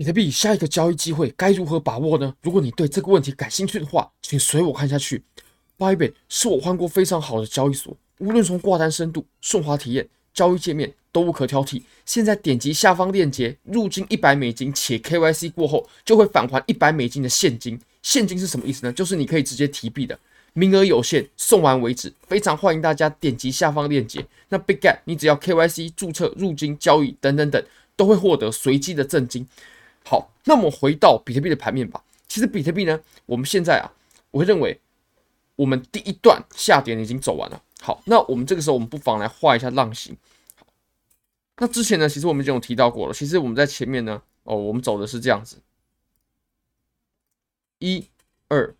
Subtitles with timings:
[0.00, 2.34] 比特币下一个交易机会该如何把握呢？
[2.40, 5.22] 如果你对这个问题感兴趣的话，请随我看下去。
[5.76, 11.82] Bybit 是我换过非常好的交易所，无论从挂单深度、顺滑体验、交易界面都无可挑剔。
[12.06, 17.78] 现在点击下方链接，入金一百美金，且 KYC 过后就会返还一百美金的现金。
[18.02, 18.92] 现金是什么意思呢？
[18.94, 20.18] 就是你可以直接提币的，
[20.54, 22.10] 名额有限，送完为止。
[22.26, 24.26] 非常欢迎大家点击下方链接。
[24.48, 27.62] 那 BigGap 你只要 KYC 注册、入金、交易等等等，
[27.94, 29.46] 都会获得随机的赠金。
[30.04, 32.02] 好，那么回到比特币的盘面吧。
[32.26, 33.92] 其实比特币呢，我们现在啊，
[34.30, 34.80] 我会认为
[35.56, 37.62] 我们第一段下跌已经走完了。
[37.80, 40.16] 好，那我们这个时候我们不妨来画一下浪形。
[41.58, 43.12] 那之前呢，其实我们已经有提到过了。
[43.12, 45.58] 其实我们在前面呢，哦，我们走的是这样子，
[47.78, 48.08] 一、
[48.48, 48.74] 二、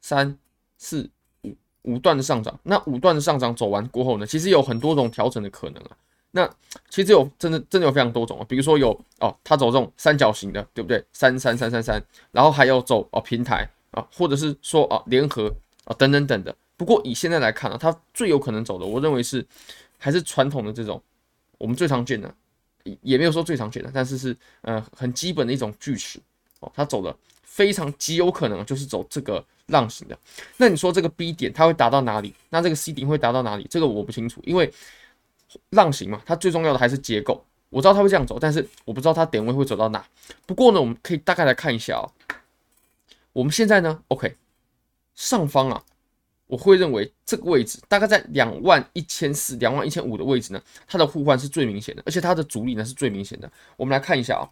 [0.00, 0.36] 三、
[0.76, 1.08] 四、
[1.42, 2.58] 五五段的上涨。
[2.64, 5.96] 那五段的上涨走完过后呢，其实有很多种调整的可能啊。
[6.36, 6.46] 那
[6.90, 8.90] 其实有真的真的有非常多种啊，比如说有
[9.20, 11.02] 哦，它走这种三角形的，对不对？
[11.14, 15.50] 三三三三三，然后还有走哦平台啊，或者是说啊联合
[15.84, 16.54] 啊等等等的。
[16.76, 19.42] 不过以现在来看呢，它最有可能走的，我认为是
[19.96, 21.02] 还是传统的这种
[21.56, 22.30] 我们最常见的，
[23.00, 26.20] 也没有说最常见的，但是是呃很基本的一种锯齿
[26.60, 30.18] 哦，它走的非常极有可能就是走这个浪形的。
[30.58, 32.34] 那你说这个 B 点它会达到哪里？
[32.50, 33.66] 那这个 C 点会达到哪里？
[33.70, 34.70] 这个我不清楚，因为。
[35.70, 37.44] 浪形嘛，它最重要的还是结构。
[37.68, 40.06] 我知道它会这样走，但是我不知道它点位会走到哪。
[40.46, 42.06] 不过呢，我们可以大概来看一下哦。
[43.32, 44.36] 我们现在呢，OK，
[45.14, 45.84] 上方啊，
[46.46, 53.50] 我会认为这个位置大概在两万一千四、两万一千五的位置呢，它的互换是最明显的，而且它的阻力呢是最明显的。
[53.76, 54.44] 我们来看一下啊，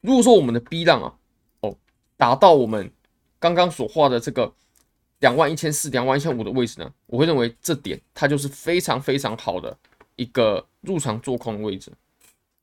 [0.00, 1.14] 如果说我们的 B 浪啊，
[1.60, 1.76] 哦，
[2.16, 2.90] 达到我们
[3.38, 4.54] 刚刚所画的这个。
[5.20, 9.76] 两万一千四、两万一千五的位置呢，我会认为这点它就是非常非常好的
[10.16, 11.90] 一个入场做空的位置，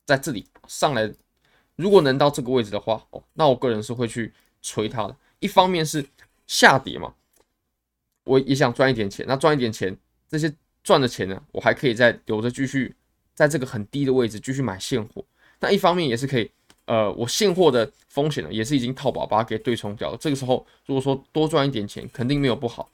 [0.05, 1.11] 在这里上来，
[1.75, 4.31] 如果能到这个位置的话，哦，那我个人是会去
[4.61, 5.15] 锤它的。
[5.39, 6.05] 一方面是
[6.45, 7.13] 下跌嘛，
[8.23, 9.97] 我也想赚一点钱，那赚一点钱，
[10.29, 10.53] 这些
[10.83, 12.95] 赚的钱呢，我还可以再留着继续
[13.33, 15.25] 在这个很低的位置继续买现货。
[15.59, 16.51] 那一方面也是可以。
[16.85, 20.17] 呃，我现货的风险呢，也是已经套保把它给对冲掉了。
[20.19, 22.89] 这个时候，如果说多赚一点钱，肯定没有不好。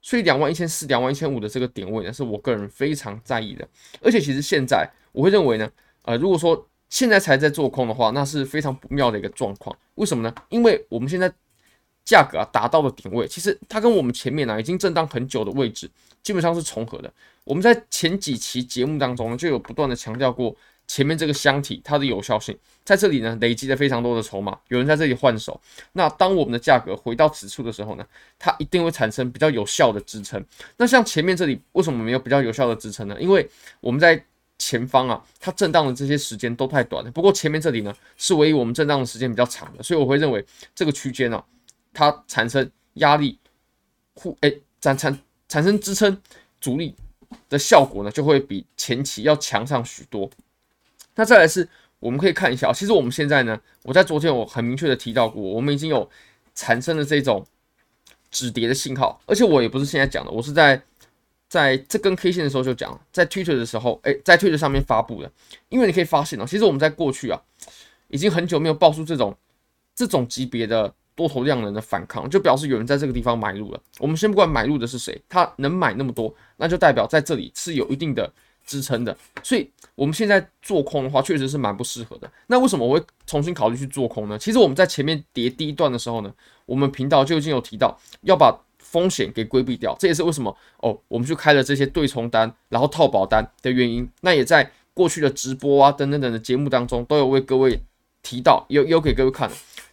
[0.00, 3.66] 所以两万一千四、两万一千五的这个点位呢，是我个人非常在意的。
[4.00, 5.68] 而且其实现在我会认为呢，
[6.02, 9.76] 呃，如果说现在才在做空的话，那是非常不妙的一个状况。
[9.96, 10.32] 为什么呢？
[10.48, 11.28] 因为我们现在
[12.04, 15.90] 价格啊达到的点位，其实它跟我们前面呢、已经震荡很久的位置
[16.22, 17.12] 基本上是重合的。
[17.42, 20.54] 我们在前几期节目当中呢，就有不断的强调过。
[20.86, 25.60] 前面这个箱体它的有效性在这里呢，累积了非常多的筹码，有人在这里换手。
[25.92, 28.06] 那当我们的价格回到此处的时候呢，
[28.38, 30.42] 它一定会产生比较有效的支撑。
[30.76, 33.16] 那像前面这里为什么没有比较有效的支撑呢？
[33.20, 33.48] 因为
[33.80, 34.24] 我们在
[34.58, 37.10] 前方啊，它震荡的这些时间都太短了。
[37.10, 41.44] 不过前面这里呢，是唯一我们震荡的时间比较长的，所以我会认为这个区间呢，
[41.92, 43.38] 它产生压力
[44.14, 45.18] 互诶产产
[45.48, 46.16] 产生支撑
[46.60, 46.94] 阻力
[47.48, 50.30] 的效果呢，就会比前期要强上许多。
[51.16, 51.68] 那再来是，
[51.98, 56.08] 我们可以看一下，其实我们现在呢，我在昨天我很明确的提到过，我们已经有
[56.54, 57.44] 产生了这种
[58.30, 60.80] 止跌的信号，而且我也不是现在讲的，我是在
[61.48, 65.32] 在这根 K 线的时候就讲，在 Twitter 的时候，诶，在 Twitter 上面发布的，
[65.70, 67.42] 因为你可以发现哦，其实我们在过去啊，
[68.08, 69.34] 已经很久没有爆出这种
[69.94, 73.80] 这种级别的多头量能的反抗，就表示有人在这个地方买入了。
[73.98, 78.30] 我们先不管买入的是谁，他能买那么多，那就代表在这里是有一定的。
[78.66, 82.30] 支撑的，所以我们现在做空的话，确实是蛮不适合的。
[82.48, 84.36] 那为什么我会重新考虑去做空呢？
[84.36, 86.34] 其实我们在前面跌第一段的时候呢，
[86.66, 94.08] 我们频道就已经有提到要把风险给规避掉，这也是为什么哦，我们去开了这些对冲单，然后套保单的原因。
[94.22, 97.80] 那也在过去的直播啊等等等的节目当中都有为各位
[98.22, 99.48] 提到，有有给各位看。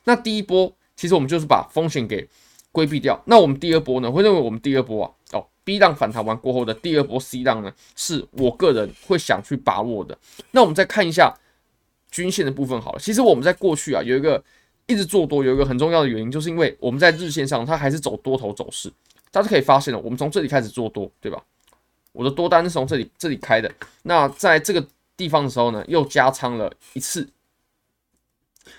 [0.06, 2.28] 那第一波其实我们就是把风险给
[2.72, 3.22] 规避掉。
[3.26, 5.46] 那我们第二波呢，会认为我们第二波啊，哦。
[5.64, 10.18] B 浪反弹完过后的第二波 C 浪呢，是我个人会想去把握的。
[10.52, 11.34] 那我们再看一下
[12.12, 13.00] 均线的部分好了。
[13.00, 14.44] 其实我们在过去啊，有一个
[14.88, 18.92] 一直做多，有一个很重要的原因，就是因为我们在日线上它还是走多头走势。
[19.32, 21.44] 大家可以发现了，我们从这里开始做多，对吧？
[22.12, 23.72] 我的多单是从这里这里开的。
[24.04, 24.86] 那在这个
[25.16, 27.30] 地方的时候呢，又加仓了一次。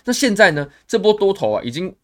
[0.04, 1.94] 那现在呢，这波多头啊，已经。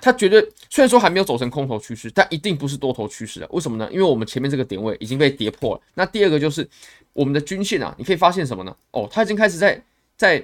[0.00, 3.48] 它绝对虽然说还没有走成空头趋势，但一定不是多头趋势的。
[3.50, 3.88] 为什么呢？
[3.92, 5.82] 因为我们前面这个点位已经被跌破了。
[5.94, 6.68] 那第二个就是
[7.12, 8.76] 我们的均线啊，你可以发现什么呢？
[8.92, 9.82] 哦，它已经开始在
[10.16, 10.42] 在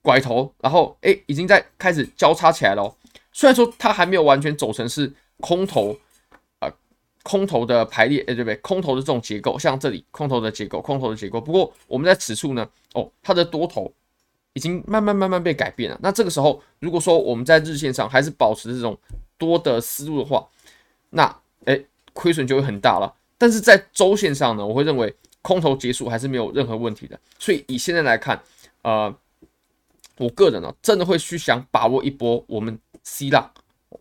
[0.00, 2.96] 拐头，然后诶，已经在开始交叉起来了。
[3.32, 5.96] 虽然说它还没有完全走成是空头
[6.58, 6.72] 啊、
[7.22, 8.56] 空头的排列，诶，对不对？
[8.56, 11.40] 空头的这种结构，像这里空头的结构，空头的结构。
[11.40, 13.92] 不过我们在此处呢，哦，它的多头
[14.54, 15.98] 已经慢慢慢慢被改变了。
[16.02, 18.98] 那这个时候，如果说我们在日线上还是保持这种
[19.38, 20.46] 多的思路的话，
[21.10, 21.80] 那哎，
[22.12, 23.12] 亏损就会很大了。
[23.38, 27.18] 但是在周线上呢，我会认为空头结束还是没有任何问题的。
[27.38, 28.40] 所以以现在来看，
[28.82, 29.12] 呃，
[30.18, 33.50] 我个人呢，真的会去想把握一波我们 C 浪，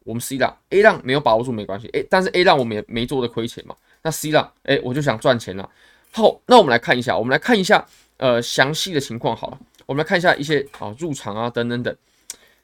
[0.04, 3.76] 我们 C 浪 A 浪没有把握住没关系，哎，但是 A 浪我们也没做的亏钱嘛。
[4.04, 5.68] 那 C 浪，哎，我就想赚钱了。
[6.12, 7.86] 好，那我们来看一下，我们来看一下
[8.18, 9.60] 呃详细的情况好了，
[9.92, 11.94] 我们来看一下一些啊入场啊等等等。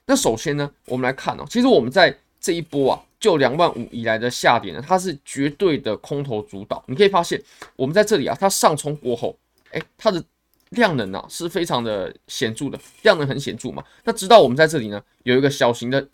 [0.06, 3.04] 那首先呢，我们来看哦，其实我们在这一波啊。
[3.20, 6.84] 就两万五以来的下跌呢，它是绝对的空头主导。
[6.86, 7.42] 你可以发现，
[7.76, 9.36] 我们在这里啊，它上冲过后，
[9.72, 10.24] 哎，它的
[10.70, 13.84] 量能啊是非常的显著的，量能很显著嘛。
[14.04, 16.08] 那直到我们在这里呢，有一个小型的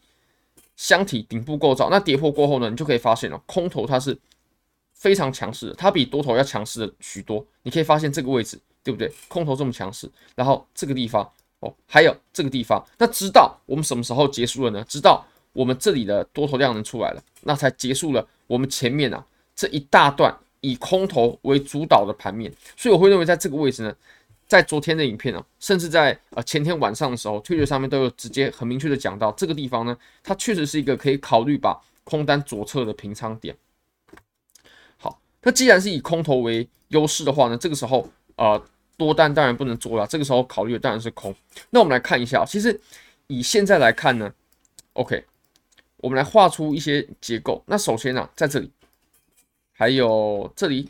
[0.77, 4.18] 箱体顶部构造，那跌破过后呢，你就可以发现了，空头它是
[4.94, 7.45] 非常强势的，它比多头要强势的许多。
[7.63, 9.12] 你可以发现这个位置，对不对？
[9.28, 14.86] 空头这么强势，然后这个地方哦，还有这个地方，那直到我们什么时候结束了呢？
[14.88, 15.26] 直到。
[15.56, 19.24] 我们这里的多头量能出来了，那才结束了我们前面啊
[19.56, 23.96] 这一大段以空头为主导的盘面，所以我会认为在这个位置呢，
[24.48, 33.56] 在昨天的影片啊，甚至在呃前天晚上的时候，Twitter 上面都有直接很明确的讲到这个地方呢，它确实是一个可以考虑把空单左侧的平仓点。
[34.98, 38.64] 好，那既然是以空头为优势的话呢，这个时候呃
[38.98, 41.36] 多单当然不能做了，这个时候考虑的当然是空。
[41.70, 42.80] 那我们来看一下，其实
[43.28, 44.34] 以现在来看呢
[44.94, 45.26] ，OK。
[45.98, 47.64] 我们来画出一些结构。
[47.66, 48.70] 那首先呢、在这里，
[49.72, 50.90] 还有这里，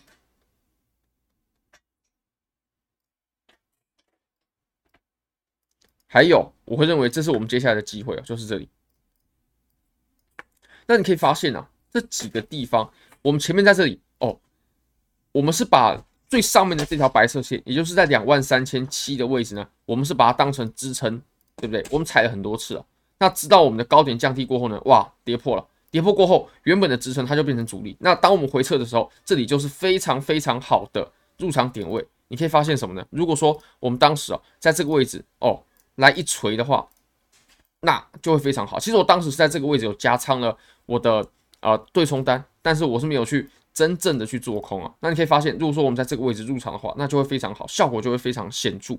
[6.08, 8.68] 还有，我会认为这是我们接下来的机会啊，就是这里。
[10.88, 12.92] 那你可以发现啊，这几个地方，
[13.22, 14.40] 我们前面在这里哦，
[15.32, 21.22] 我们是把最上面的这条白色线，也就是在两万三千七的位置呢，我们是把它当成支撑，
[21.58, 21.86] 对不对？
[21.92, 22.84] 我们踩了很多次了。
[23.20, 24.82] 那直到我们的高点降低过后呢？
[24.86, 25.64] 哇，跌破了！
[25.92, 27.96] 跌破过后，原本的支撑它就变成阻力。
[28.00, 31.08] 那当我们回撤的时候，这里就是非常非常好的
[31.38, 32.04] 入场点位。
[32.30, 33.06] 你可以发现什么呢？
[33.12, 35.62] 如果说我们当时啊，在这个位置哦
[35.98, 36.88] 来一锤的话，
[37.82, 38.80] 那就会非常好。
[38.80, 40.58] 其实我当时是在这个位置有加仓了
[40.88, 41.24] 我的
[41.60, 44.94] 呃对冲单，但是我是没有去真正的去做空啊。
[45.00, 48.98] 那你可以发现，如果说我们在这个位置入场的话，那就会非常好，效果就会非常显著。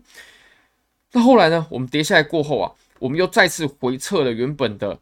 [1.13, 1.67] 那后来呢？
[1.71, 2.73] 我们跌下来过后啊。
[3.01, 4.99] 我们又再次回测了原本的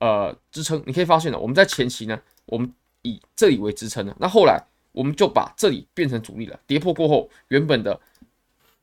[0.00, 2.72] 呃支撑，你可以发现呢，我们在前期呢，我们
[3.02, 4.60] 以这里为支撑的，那后来
[4.92, 6.58] 我们就把这里变成阻力了。
[6.66, 8.00] 跌破过后，原本的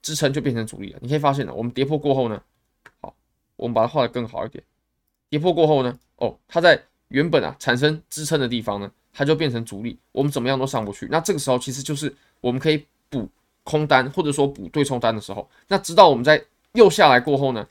[0.01, 0.99] 支撑就变成阻力了。
[1.01, 2.41] 你可以发现呢，我们跌破过后呢，
[3.01, 3.13] 好，
[3.57, 4.63] 我们把它画得更好一点。
[5.29, 11.07] 跌破过后呢，哦，它在原本啊产生支撑的地方呢，它就变成阻力，我们怎么样都上不去。
[11.09, 13.27] 那这个时候其实就是我们可以补
[13.63, 15.49] 空单或者说补对冲单的时候。
[15.69, 17.65] 那直到我们在又下来过后呢，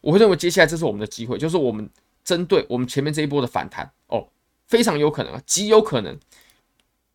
[0.00, 1.86] 我会认为接下来这是我们的机会，就是我们
[2.24, 4.26] 针对我们前面这一波的反弹哦，
[4.66, 6.18] 非常有可能啊，极有可能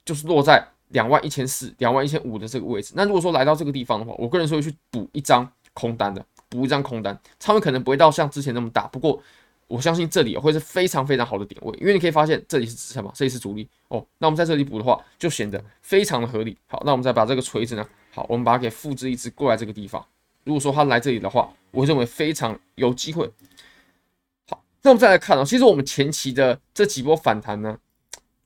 [0.05, 2.93] 就是落在两万一千四、两万一千五的这个位置。
[2.95, 9.19] 那如果说来到这个地方的话，我个人是会去补一张空单的，补一张空单，仓位可能不会到像之前那么大，不过
[9.67, 14.05] 我相信这里会是非常非常好的点位，因为你可以发现这里是支撑嘛，这里是阻力哦。
[14.19, 16.55] 那我们在这里补的话，就显得非常的合理。
[16.67, 20.05] 好，那我们再把这个锤子呢，好，我们把它给复制一支过来这个地方。
[20.43, 23.27] 如果说它来这里的话，我认为非常有机会。
[24.47, 27.75] 好，那我们再来看啊，其实我们前期的这几波反弹呢，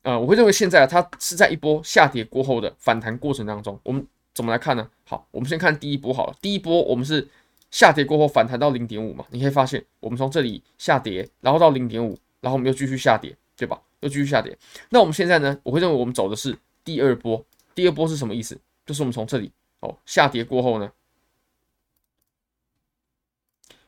[0.04, 3.78] 呃，我会认为现在它是在一波下跌过后的反弹过程当中。
[3.84, 4.90] 我们怎么来看呢？
[5.04, 6.36] 好，我们先看第一波好了。
[6.42, 7.28] 第一波我们是
[7.72, 13.80] 下跌过后反弹到零点五嘛，你可以发现我们从这里下跌，然后到零点五，然后我们又继续下跌，对吧？
[14.00, 14.58] 又继续下跌。
[14.90, 17.44] 那我们现在呢，我会认为我们走的是第二波。
[17.76, 18.60] 第二波是什么意思？
[18.86, 20.92] 就是我们从这里哦下跌过后呢。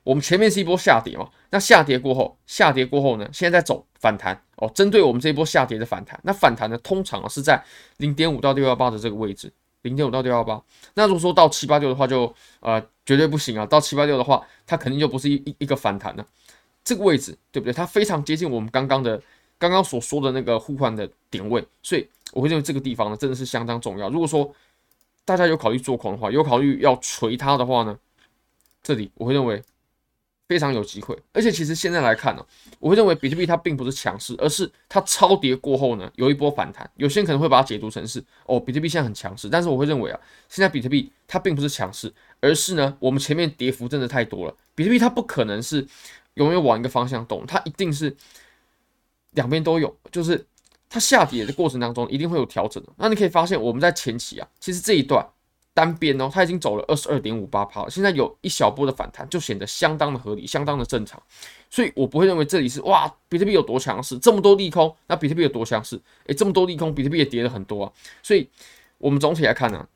[0.03, 4.67] 我们前面是一波下跌嘛，那下跌过后，下跌过后呢，现在在走反弹哦。
[4.73, 7.63] 针对我们这一波下跌的反弹，那反弹呢，通常是在
[7.97, 10.59] 零点五到六幺八的这个位置，零点五到六幺八。
[10.95, 13.65] 那如果说到七八六的话就，就呃绝对不行啊。
[13.65, 16.25] 到七八六的话，它肯定就不是一一一个反弹了。
[16.83, 17.73] 这个位置对不对？
[17.73, 19.21] 它非常接近我们刚刚的
[19.57, 24.09] 刚刚所说的那个互换的点位，所以我会认为这个地方呢真的是相当重要。
[24.09, 24.53] 如果说
[25.25, 27.97] 大家有考虑做空的话，有考虑要锤它的话呢，
[28.81, 29.61] 这里我会认为。
[30.47, 32.45] 非常有机会，而且其实现在来看呢、
[32.77, 36.91] 我会认为比特币它并不是强势，而是它超跌过后呢有一波反弹。
[36.97, 44.53] 有些人可能会把它解读成是哦，比特币现在很强势，但是我会认为啊，现在比特币它并不是强势，而是呢我们前面跌幅真的太多了。
[44.75, 45.87] 比特币它不可能是
[46.33, 48.15] 永远往一个方向动，它一定是
[49.31, 50.45] 两边都有，就是
[50.89, 52.89] 它下跌的过程当中一定会有调整的。
[52.97, 55.25] 那你可以发现我们在前期啊，其实这一段
[55.73, 61.21] 单边哦，它已经走了二十二点五八趴了，现在有一小波的反弹，就显得相当的合理，相当的正常。
[61.69, 65.97] 所以我不会认为这里是哇，比特币有多强势，这么多利空，那比特币有多强势？
[66.25, 67.93] 诶，这么多利空，比特币也跌了很多啊。
[68.21, 68.49] 所以
[68.97, 69.87] 我们总体来看呢、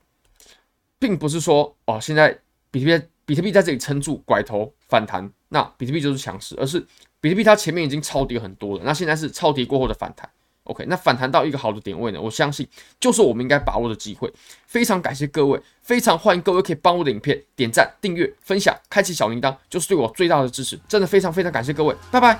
[0.99, 2.37] 并不是说哦，现在
[2.71, 6.85] 比特币比特币在这里撑住拐头反弹，那比特币就是强势，而是
[7.19, 10.29] 比特币它前面已经超跌很多了，那现在是超跌过后的反弹。
[10.65, 12.67] OK，那反弹到一个好的点位呢，我相信
[12.99, 14.33] 就是我们应该把握的机会。
[14.65, 20.79] 非常感谢各位，非常欢迎各位可以帮我的影片点赞、订阅、分享、开启小铃铛，就是对我最大的支持。
[20.87, 22.39] 真的非常非常感谢各位，拜拜。